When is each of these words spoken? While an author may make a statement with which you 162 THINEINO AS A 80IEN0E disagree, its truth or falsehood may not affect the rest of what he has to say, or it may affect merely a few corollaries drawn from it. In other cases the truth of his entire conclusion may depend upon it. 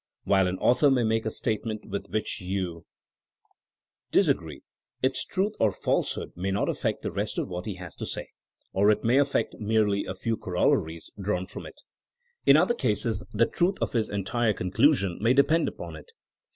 While 0.23 0.47
an 0.47 0.57
author 0.57 0.89
may 0.89 1.03
make 1.03 1.27
a 1.27 1.29
statement 1.29 1.87
with 1.87 2.09
which 2.09 2.41
you 2.41 2.85
162 4.11 4.15
THINEINO 4.15 4.19
AS 4.19 4.27
A 4.29 4.33
80IEN0E 4.33 4.33
disagree, 4.33 4.61
its 5.03 5.25
truth 5.25 5.51
or 5.59 5.71
falsehood 5.71 6.31
may 6.35 6.49
not 6.49 6.69
affect 6.69 7.03
the 7.03 7.11
rest 7.11 7.37
of 7.37 7.47
what 7.47 7.67
he 7.67 7.75
has 7.75 7.95
to 7.97 8.07
say, 8.07 8.29
or 8.73 8.89
it 8.89 9.03
may 9.03 9.19
affect 9.19 9.59
merely 9.59 10.05
a 10.05 10.15
few 10.15 10.37
corollaries 10.37 11.11
drawn 11.21 11.45
from 11.45 11.67
it. 11.67 11.81
In 12.47 12.57
other 12.57 12.73
cases 12.73 13.23
the 13.31 13.45
truth 13.45 13.75
of 13.79 13.93
his 13.93 14.09
entire 14.09 14.53
conclusion 14.53 15.19
may 15.21 15.35
depend 15.35 15.67
upon 15.67 15.95
it. 15.95 16.09